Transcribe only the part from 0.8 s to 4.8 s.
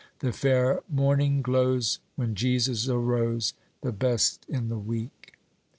morning glows When Jesus arose The best in the